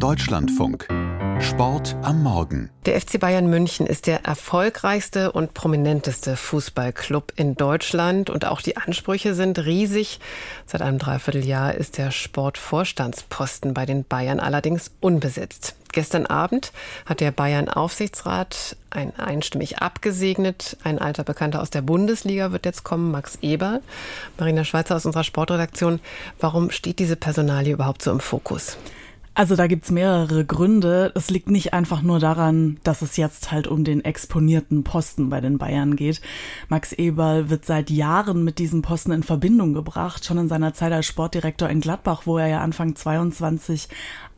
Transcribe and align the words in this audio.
Deutschlandfunk. 0.00 0.88
Sport 1.40 1.94
am 2.00 2.22
Morgen. 2.22 2.70
Der 2.86 2.98
FC 2.98 3.20
Bayern 3.20 3.50
München 3.50 3.86
ist 3.86 4.06
der 4.06 4.24
erfolgreichste 4.24 5.30
und 5.30 5.52
prominenteste 5.52 6.36
Fußballclub 6.36 7.34
in 7.36 7.54
Deutschland 7.54 8.30
und 8.30 8.46
auch 8.46 8.62
die 8.62 8.78
Ansprüche 8.78 9.34
sind 9.34 9.58
riesig. 9.58 10.18
Seit 10.64 10.80
einem 10.80 10.98
Dreivierteljahr 10.98 11.74
ist 11.74 11.98
der 11.98 12.12
Sportvorstandsposten 12.12 13.74
bei 13.74 13.84
den 13.84 14.04
Bayern 14.04 14.40
allerdings 14.40 14.90
unbesetzt. 15.00 15.76
Gestern 15.92 16.24
Abend 16.24 16.72
hat 17.04 17.20
der 17.20 17.30
Bayern-Aufsichtsrat 17.30 18.76
ein 18.88 19.14
einstimmig 19.18 19.80
abgesegnet. 19.80 20.78
Ein 20.82 20.98
alter 20.98 21.24
Bekannter 21.24 21.60
aus 21.60 21.68
der 21.68 21.82
Bundesliga 21.82 22.52
wird 22.52 22.64
jetzt 22.64 22.84
kommen, 22.84 23.10
Max 23.10 23.36
Eber. 23.42 23.80
Marina 24.38 24.64
Schweizer 24.64 24.96
aus 24.96 25.04
unserer 25.04 25.24
Sportredaktion. 25.24 26.00
Warum 26.38 26.70
steht 26.70 27.00
diese 27.00 27.16
Personalie 27.16 27.74
überhaupt 27.74 28.00
so 28.00 28.10
im 28.10 28.20
Fokus? 28.20 28.78
Also 29.40 29.56
da 29.56 29.68
gibt's 29.68 29.90
mehrere 29.90 30.44
Gründe. 30.44 31.12
Es 31.14 31.30
liegt 31.30 31.48
nicht 31.48 31.72
einfach 31.72 32.02
nur 32.02 32.18
daran, 32.18 32.78
dass 32.82 33.00
es 33.00 33.16
jetzt 33.16 33.50
halt 33.50 33.68
um 33.68 33.84
den 33.84 34.04
exponierten 34.04 34.84
Posten 34.84 35.30
bei 35.30 35.40
den 35.40 35.56
Bayern 35.56 35.96
geht. 35.96 36.20
Max 36.68 36.92
Eberl 36.92 37.48
wird 37.48 37.64
seit 37.64 37.88
Jahren 37.88 38.44
mit 38.44 38.58
diesem 38.58 38.82
Posten 38.82 39.12
in 39.12 39.22
Verbindung 39.22 39.72
gebracht, 39.72 40.26
schon 40.26 40.36
in 40.36 40.48
seiner 40.50 40.74
Zeit 40.74 40.92
als 40.92 41.06
Sportdirektor 41.06 41.70
in 41.70 41.80
Gladbach, 41.80 42.24
wo 42.26 42.36
er 42.36 42.48
ja 42.48 42.60
Anfang 42.60 42.94
22 42.94 43.88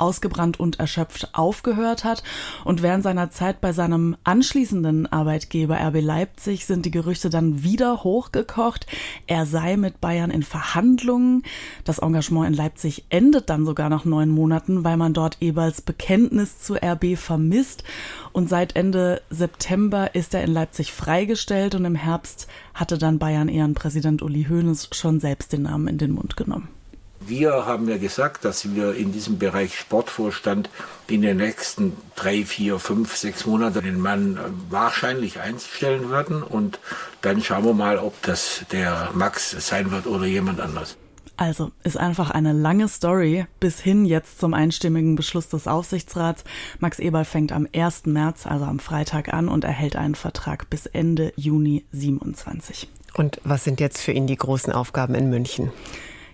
ausgebrannt 0.00 0.58
und 0.58 0.80
erschöpft 0.80 1.30
aufgehört 1.34 2.04
hat. 2.04 2.22
Und 2.64 2.82
während 2.82 3.04
seiner 3.04 3.30
Zeit 3.30 3.60
bei 3.60 3.72
seinem 3.72 4.16
anschließenden 4.24 5.06
Arbeitgeber 5.06 5.78
RB 5.78 6.00
Leipzig 6.00 6.66
sind 6.66 6.86
die 6.86 6.90
Gerüchte 6.90 7.30
dann 7.30 7.62
wieder 7.62 8.02
hochgekocht. 8.02 8.86
Er 9.26 9.46
sei 9.46 9.76
mit 9.76 10.00
Bayern 10.00 10.30
in 10.30 10.42
Verhandlungen. 10.42 11.42
Das 11.84 11.98
Engagement 11.98 12.48
in 12.48 12.54
Leipzig 12.54 13.04
endet 13.10 13.50
dann 13.50 13.66
sogar 13.66 13.88
nach 13.88 14.04
neun 14.04 14.30
Monaten, 14.30 14.84
weil 14.84 14.89
man 14.96 15.14
dort 15.14 15.38
Eberls 15.40 15.80
Bekenntnis 15.80 16.60
zu 16.60 16.74
RB 16.74 17.16
vermisst. 17.16 17.84
Und 18.32 18.48
seit 18.48 18.76
Ende 18.76 19.22
September 19.30 20.14
ist 20.14 20.34
er 20.34 20.42
in 20.42 20.52
Leipzig 20.52 20.92
freigestellt 20.92 21.74
und 21.74 21.84
im 21.84 21.94
Herbst 21.94 22.48
hatte 22.74 22.98
dann 22.98 23.18
Bayern 23.18 23.48
Ehrenpräsident 23.48 24.22
Uli 24.22 24.46
Hoeneß 24.48 24.88
schon 24.92 25.20
selbst 25.20 25.52
den 25.52 25.62
Namen 25.62 25.88
in 25.88 25.98
den 25.98 26.12
Mund 26.12 26.36
genommen. 26.36 26.68
Wir 27.22 27.66
haben 27.66 27.86
ja 27.86 27.98
gesagt, 27.98 28.46
dass 28.46 28.74
wir 28.74 28.94
in 28.94 29.12
diesem 29.12 29.38
Bereich 29.38 29.78
Sportvorstand 29.78 30.70
in 31.06 31.20
den 31.20 31.36
nächsten 31.36 31.94
drei, 32.16 32.46
vier, 32.46 32.78
fünf, 32.78 33.14
sechs 33.14 33.44
Monaten 33.44 33.84
den 33.84 34.00
Mann 34.00 34.38
wahrscheinlich 34.70 35.38
einstellen 35.38 36.08
würden. 36.08 36.42
Und 36.42 36.80
dann 37.20 37.42
schauen 37.42 37.64
wir 37.66 37.74
mal, 37.74 37.98
ob 37.98 38.20
das 38.22 38.64
der 38.72 39.10
Max 39.12 39.50
sein 39.50 39.90
wird 39.90 40.06
oder 40.06 40.24
jemand 40.24 40.60
anders. 40.60 40.96
Also 41.40 41.70
ist 41.84 41.96
einfach 41.96 42.30
eine 42.30 42.52
lange 42.52 42.86
Story 42.86 43.46
bis 43.60 43.80
hin 43.80 44.04
jetzt 44.04 44.38
zum 44.40 44.52
einstimmigen 44.52 45.14
Beschluss 45.14 45.48
des 45.48 45.66
Aufsichtsrats. 45.66 46.44
Max 46.80 46.98
Eberl 46.98 47.24
fängt 47.24 47.50
am 47.50 47.66
1. 47.74 48.04
März, 48.04 48.44
also 48.46 48.66
am 48.66 48.78
Freitag 48.78 49.32
an 49.32 49.48
und 49.48 49.64
erhält 49.64 49.96
einen 49.96 50.16
Vertrag 50.16 50.68
bis 50.68 50.84
Ende 50.84 51.32
Juni 51.36 51.86
27. 51.92 52.90
Und 53.14 53.40
was 53.42 53.64
sind 53.64 53.80
jetzt 53.80 54.02
für 54.02 54.12
ihn 54.12 54.26
die 54.26 54.36
großen 54.36 54.70
Aufgaben 54.70 55.14
in 55.14 55.30
München? 55.30 55.72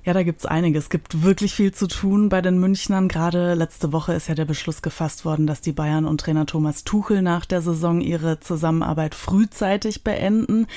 Ja, 0.07 0.12
da 0.12 0.23
gibt's 0.23 0.47
einiges. 0.47 0.85
Es 0.85 0.91
gibt 0.91 1.25
wirklich 1.25 1.53
viel 1.53 1.75
zu 1.75 1.89
tun 1.89 2.29
bei 2.29 2.41
den 2.41 2.61
Münchnern. 2.61 3.09
Gerade 3.09 3.55
letzte 3.55 3.93
Woche 3.93 4.12
ist 4.12 4.29
ja 4.29 4.37
der 4.37 4.45
Beschluss 4.45 4.81
gefasst 4.81 5.25
worden, 5.25 5.49
dass 5.49 5.61
die 5.61 5.73
Bayern 5.73 6.05
und 6.05 6.21
Trainer 6.21 6.47
Thomas 6.47 6.85
Tuchel 6.85 7.23
nach 7.23 7.45
der 7.45 7.61
Saison 7.61 8.01
ihre 8.01 8.39
Zusammenarbeit 8.39 9.17
frühzeitig 9.17 10.05
beenden. 10.05 10.69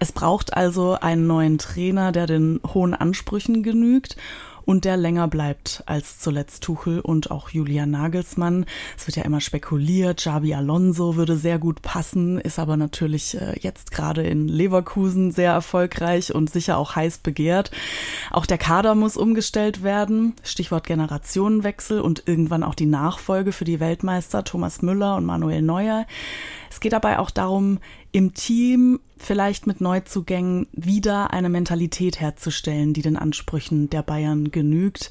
Es 0.00 0.10
braucht 0.10 0.56
also 0.56 0.94
einen 0.94 1.28
neuen 1.28 1.58
Trainer, 1.58 2.10
der 2.10 2.26
den 2.26 2.58
hohen 2.74 2.92
Ansprüchen 2.92 3.62
genügt 3.62 4.16
und 4.64 4.84
der 4.84 4.96
länger 4.96 5.28
bleibt 5.28 5.82
als 5.86 6.18
zuletzt 6.18 6.62
Tuchel 6.62 7.00
und 7.00 7.30
auch 7.30 7.50
Julian 7.50 7.90
Nagelsmann. 7.90 8.66
Es 8.96 9.06
wird 9.06 9.16
ja 9.16 9.24
immer 9.24 9.40
spekuliert, 9.40 10.18
Xabi 10.18 10.54
Alonso 10.54 11.16
würde 11.16 11.36
sehr 11.36 11.58
gut 11.58 11.82
passen, 11.82 12.38
ist 12.38 12.58
aber 12.58 12.76
natürlich 12.76 13.40
äh, 13.40 13.58
jetzt 13.60 13.90
gerade 13.90 14.22
in 14.22 14.48
Leverkusen 14.48 15.30
sehr 15.30 15.52
erfolgreich 15.52 16.34
und 16.34 16.50
sicher 16.50 16.78
auch 16.78 16.96
heiß 16.96 17.18
begehrt. 17.18 17.70
Auch 18.30 18.46
der 18.46 18.58
Kader 18.58 18.94
muss 18.94 19.16
umgestellt 19.16 19.82
werden, 19.82 20.34
Stichwort 20.42 20.86
Generationenwechsel 20.86 22.00
und 22.00 22.24
irgendwann 22.26 22.62
auch 22.62 22.74
die 22.74 22.86
Nachfolge 22.86 23.52
für 23.52 23.64
die 23.64 23.80
Weltmeister 23.80 24.44
Thomas 24.44 24.82
Müller 24.82 25.16
und 25.16 25.24
Manuel 25.24 25.62
Neuer. 25.62 26.06
Es 26.72 26.80
geht 26.80 26.94
dabei 26.94 27.18
auch 27.18 27.30
darum, 27.30 27.80
im 28.12 28.32
Team 28.32 28.98
vielleicht 29.18 29.66
mit 29.66 29.82
Neuzugängen 29.82 30.68
wieder 30.72 31.30
eine 31.30 31.50
Mentalität 31.50 32.18
herzustellen, 32.18 32.94
die 32.94 33.02
den 33.02 33.18
Ansprüchen 33.18 33.90
der 33.90 34.02
Bayern 34.02 34.50
genügt. 34.50 35.10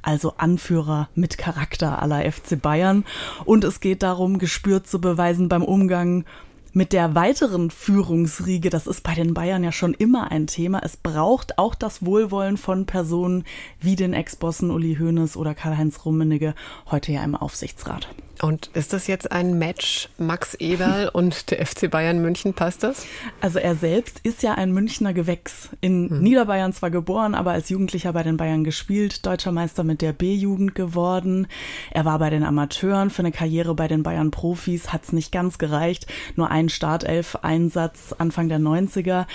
Also 0.00 0.32
Anführer 0.38 1.10
mit 1.14 1.36
Charakter 1.36 2.00
aller 2.00 2.32
FC 2.32 2.60
Bayern. 2.60 3.04
Und 3.44 3.62
es 3.62 3.80
geht 3.80 4.02
darum, 4.02 4.38
gespürt 4.38 4.86
zu 4.86 5.02
beweisen 5.02 5.50
beim 5.50 5.62
Umgang 5.62 6.24
mit 6.72 6.94
der 6.94 7.14
weiteren 7.14 7.70
Führungsriege, 7.70 8.70
das 8.70 8.86
ist 8.86 9.02
bei 9.02 9.14
den 9.14 9.34
Bayern 9.34 9.62
ja 9.62 9.72
schon 9.72 9.92
immer 9.92 10.30
ein 10.30 10.46
Thema. 10.46 10.80
Es 10.82 10.96
braucht 10.96 11.58
auch 11.58 11.74
das 11.74 12.06
Wohlwollen 12.06 12.56
von 12.56 12.86
Personen 12.86 13.44
wie 13.80 13.96
den 13.96 14.14
Ex-Bossen 14.14 14.70
Uli 14.70 14.96
Hoeneß 14.98 15.36
oder 15.36 15.54
Karl-Heinz 15.54 16.06
Rummenigge, 16.06 16.54
heute 16.90 17.12
ja 17.12 17.22
im 17.22 17.36
Aufsichtsrat. 17.36 18.08
Und 18.42 18.70
ist 18.74 18.92
das 18.92 19.06
jetzt 19.06 19.30
ein 19.30 19.56
Match 19.56 20.08
Max 20.18 20.54
Eberl 20.54 21.08
und 21.12 21.52
der 21.52 21.64
FC 21.64 21.88
Bayern 21.88 22.20
München? 22.20 22.54
Passt 22.54 22.82
das? 22.82 23.06
Also 23.40 23.60
er 23.60 23.76
selbst 23.76 24.18
ist 24.24 24.42
ja 24.42 24.54
ein 24.54 24.72
Münchner 24.72 25.12
Gewächs. 25.12 25.68
In 25.80 26.10
hm. 26.10 26.22
Niederbayern 26.22 26.72
zwar 26.72 26.90
geboren, 26.90 27.36
aber 27.36 27.52
als 27.52 27.68
Jugendlicher 27.68 28.12
bei 28.12 28.24
den 28.24 28.36
Bayern 28.36 28.64
gespielt, 28.64 29.24
deutscher 29.26 29.52
Meister 29.52 29.84
mit 29.84 30.02
der 30.02 30.12
B-Jugend 30.12 30.74
geworden. 30.74 31.46
Er 31.92 32.04
war 32.04 32.18
bei 32.18 32.30
den 32.30 32.42
Amateuren 32.42 33.10
für 33.10 33.20
eine 33.20 33.30
Karriere 33.30 33.76
bei 33.76 33.86
den 33.86 34.02
Bayern 34.02 34.32
Profis, 34.32 34.92
hat's 34.92 35.12
nicht 35.12 35.30
ganz 35.30 35.58
gereicht. 35.58 36.08
Nur 36.34 36.50
ein 36.50 36.68
Startelf-Einsatz 36.68 38.12
Anfang 38.18 38.48
der 38.48 38.58
90er. 38.58 39.26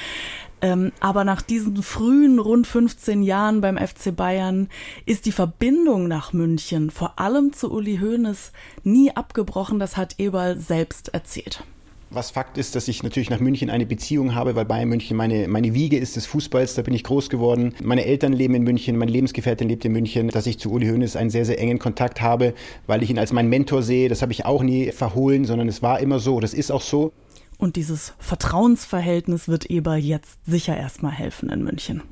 Ähm, 0.61 0.91
aber 0.99 1.23
nach 1.23 1.41
diesen 1.41 1.83
frühen 1.83 2.39
rund 2.39 2.65
15 2.65 3.21
Jahren 3.21 3.61
beim 3.61 3.77
FC 3.77 4.15
Bayern 4.15 4.69
ist 5.05 5.25
die 5.25 5.31
Verbindung 5.31 6.07
nach 6.07 6.33
München, 6.33 6.89
vor 6.89 7.19
allem 7.19 7.53
zu 7.53 7.71
Uli 7.71 7.99
Hoeneß, 8.01 8.51
nie 8.83 9.11
abgebrochen. 9.11 9.79
Das 9.79 9.97
hat 9.97 10.15
Eberl 10.17 10.59
selbst 10.59 11.09
erzählt. 11.09 11.63
Was 12.09 12.31
Fakt 12.31 12.57
ist, 12.57 12.73
dass 12.73 12.87
ich 12.87 13.03
natürlich 13.03 13.29
nach 13.29 13.41
München 13.41 13.69
eine 13.69 13.85
Beziehung 13.85 14.33
habe, 14.33 14.55
weil 14.55 14.63
Bayern 14.63 14.87
München 14.87 15.17
meine, 15.17 15.49
meine 15.49 15.73
Wiege 15.73 15.97
ist 15.97 16.15
des 16.15 16.25
Fußballs, 16.25 16.75
da 16.75 16.81
bin 16.81 16.93
ich 16.93 17.03
groß 17.03 17.29
geworden. 17.29 17.75
Meine 17.83 18.05
Eltern 18.05 18.31
leben 18.31 18.55
in 18.55 18.63
München, 18.63 18.97
meine 18.97 19.11
Lebensgefährtin 19.11 19.67
lebt 19.67 19.83
in 19.83 19.91
München, 19.91 20.29
dass 20.29 20.47
ich 20.47 20.57
zu 20.57 20.71
Uli 20.71 20.87
Hoeneß 20.87 21.17
einen 21.17 21.29
sehr, 21.29 21.43
sehr 21.43 21.59
engen 21.59 21.79
Kontakt 21.79 22.21
habe, 22.21 22.53
weil 22.87 23.03
ich 23.03 23.09
ihn 23.09 23.19
als 23.19 23.33
meinen 23.33 23.49
Mentor 23.49 23.83
sehe. 23.83 24.07
Das 24.07 24.21
habe 24.21 24.31
ich 24.31 24.45
auch 24.45 24.63
nie 24.63 24.93
verhohlen, 24.93 25.43
sondern 25.43 25.67
es 25.67 25.81
war 25.81 25.99
immer 25.99 26.19
so, 26.19 26.39
das 26.39 26.53
ist 26.53 26.71
auch 26.71 26.81
so. 26.81 27.11
Und 27.57 27.75
dieses 27.75 28.13
Vertrauensverhältnis 28.19 29.47
wird 29.47 29.65
Eber 29.65 29.95
jetzt 29.95 30.37
sicher 30.45 30.77
erstmal 30.77 31.11
helfen 31.11 31.49
in 31.49 31.63
München. 31.63 32.03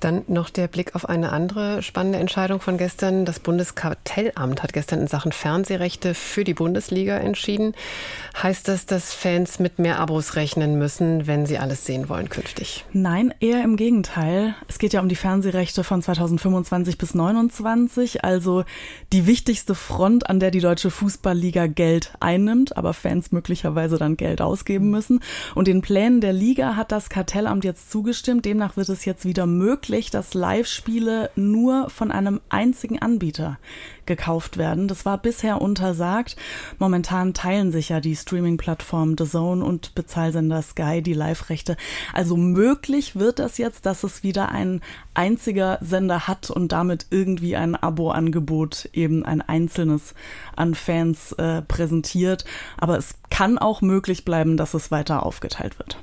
Dann 0.00 0.22
noch 0.28 0.48
der 0.48 0.68
Blick 0.68 0.94
auf 0.94 1.08
eine 1.08 1.32
andere 1.32 1.82
spannende 1.82 2.20
Entscheidung 2.20 2.60
von 2.60 2.78
gestern. 2.78 3.24
Das 3.24 3.40
Bundeskartellamt 3.40 4.62
hat 4.62 4.72
gestern 4.72 5.00
in 5.00 5.08
Sachen 5.08 5.32
Fernsehrechte 5.32 6.14
für 6.14 6.44
die 6.44 6.54
Bundesliga 6.54 7.16
entschieden. 7.16 7.74
Heißt 8.40 8.68
das, 8.68 8.86
dass 8.86 9.12
Fans 9.12 9.58
mit 9.58 9.80
mehr 9.80 9.98
Abos 9.98 10.36
rechnen 10.36 10.78
müssen, 10.78 11.26
wenn 11.26 11.46
sie 11.46 11.58
alles 11.58 11.84
sehen 11.84 12.08
wollen 12.08 12.28
künftig? 12.28 12.84
Nein, 12.92 13.34
eher 13.40 13.64
im 13.64 13.76
Gegenteil. 13.76 14.54
Es 14.68 14.78
geht 14.78 14.92
ja 14.92 15.00
um 15.00 15.08
die 15.08 15.16
Fernsehrechte 15.16 15.82
von 15.82 16.00
2025 16.00 16.96
bis 16.96 17.08
2029, 17.08 18.24
also 18.24 18.64
die 19.12 19.26
wichtigste 19.26 19.74
Front, 19.74 20.30
an 20.30 20.38
der 20.38 20.52
die 20.52 20.60
deutsche 20.60 20.90
Fußballliga 20.90 21.66
Geld 21.66 22.12
einnimmt, 22.20 22.76
aber 22.76 22.94
Fans 22.94 23.32
möglicherweise 23.32 23.98
dann 23.98 24.16
Geld 24.16 24.40
ausgeben 24.40 24.77
müssen. 24.84 25.20
Und 25.54 25.68
den 25.68 25.82
Plänen 25.82 26.20
der 26.20 26.32
Liga 26.32 26.76
hat 26.76 26.92
das 26.92 27.08
Kartellamt 27.08 27.64
jetzt 27.64 27.90
zugestimmt. 27.90 28.44
Demnach 28.44 28.76
wird 28.76 28.88
es 28.88 29.04
jetzt 29.04 29.24
wieder 29.24 29.46
möglich, 29.46 30.10
dass 30.10 30.34
Live-Spiele 30.34 31.30
nur 31.36 31.90
von 31.90 32.10
einem 32.10 32.40
einzigen 32.48 33.00
Anbieter 33.00 33.58
gekauft 34.08 34.56
werden. 34.56 34.88
Das 34.88 35.04
war 35.04 35.18
bisher 35.18 35.60
untersagt. 35.60 36.36
Momentan 36.78 37.34
teilen 37.34 37.70
sich 37.70 37.90
ja 37.90 38.00
die 38.00 38.16
Streaming-Plattform 38.16 39.14
The 39.16 39.26
Zone 39.26 39.64
und 39.64 39.94
Bezahlsender 39.94 40.62
Sky 40.62 41.02
die 41.02 41.12
Live-Rechte. 41.12 41.76
Also 42.12 42.36
möglich 42.36 43.14
wird 43.14 43.38
das 43.38 43.58
jetzt, 43.58 43.86
dass 43.86 44.02
es 44.02 44.24
wieder 44.24 44.48
ein 44.48 44.80
einziger 45.14 45.78
Sender 45.80 46.26
hat 46.26 46.50
und 46.50 46.72
damit 46.72 47.06
irgendwie 47.10 47.54
ein 47.54 47.76
Abo-Angebot 47.76 48.88
eben 48.92 49.24
ein 49.24 49.42
einzelnes 49.42 50.14
an 50.56 50.74
Fans 50.74 51.32
äh, 51.32 51.62
präsentiert. 51.62 52.44
Aber 52.78 52.96
es 52.96 53.14
kann 53.30 53.58
auch 53.58 53.82
möglich 53.82 54.24
bleiben, 54.24 54.56
dass 54.68 54.82
es 54.82 54.90
weiter 54.90 55.24
aufgeteilt 55.24 55.78
wird. 55.78 55.96